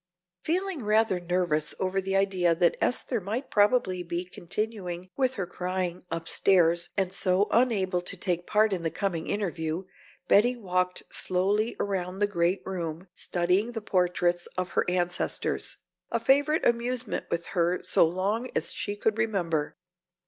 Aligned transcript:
Feeling 0.43 0.83
rather 0.83 1.19
nervous 1.19 1.75
over 1.79 2.01
the 2.01 2.15
idea 2.15 2.55
that 2.55 2.75
Esther 2.81 3.21
might 3.21 3.51
probably 3.51 4.01
be 4.01 4.25
continuing 4.25 5.11
with 5.15 5.35
her 5.35 5.45
crying 5.45 6.05
upstairs 6.09 6.89
and 6.97 7.13
so 7.13 7.47
unable 7.51 8.01
to 8.01 8.17
take 8.17 8.47
part 8.47 8.73
in 8.73 8.81
the 8.81 8.89
coming 8.89 9.27
interview, 9.27 9.83
Betty 10.27 10.55
walked 10.55 11.03
slowly 11.11 11.75
around 11.79 12.17
the 12.17 12.25
great 12.25 12.63
room 12.65 13.09
studying 13.13 13.73
the 13.73 13.81
portraits 13.83 14.47
of 14.57 14.71
her 14.71 14.85
ancestors, 14.89 15.77
a 16.09 16.19
favorite 16.19 16.65
amusement 16.65 17.27
with 17.29 17.45
her 17.53 17.83
so 17.83 18.03
long 18.07 18.49
as 18.55 18.73
she 18.73 18.95
could 18.95 19.19
remember. 19.19 19.77